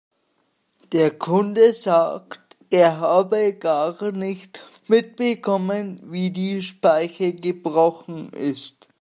[0.93, 8.87] Der Kunde sagt, er habe gar nicht mitbekommen, wie die Speiche gebrochen ist.